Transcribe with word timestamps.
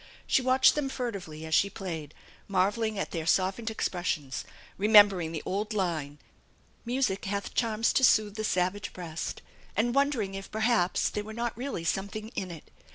She 0.25 0.41
watcLad 0.41 0.73
them 0.73 0.89
furtively 0.89 1.45
as 1.45 1.53
she 1.53 1.69
played, 1.69 2.15
marvelling 2.47 2.97
at 2.97 3.11
their 3.11 3.27
softened 3.27 3.69
ex 3.69 3.87
pressions, 3.87 4.43
remembering 4.75 5.31
the 5.31 5.43
old 5.45 5.75
line: 5.75 6.17
"Music 6.85 7.23
hath 7.25 7.53
charms 7.53 7.93
to 7.93 8.03
soothe 8.03 8.33
the 8.35 8.43
savage 8.43 8.93
breast," 8.93 9.43
and 9.75 9.93
wondering 9.93 10.33
if 10.33 10.49
perhaps 10.49 11.07
there 11.07 11.23
were 11.23 11.33
not 11.33 11.55
really 11.55 11.83
something 11.83 12.29
in 12.29 12.49
it. 12.49 12.71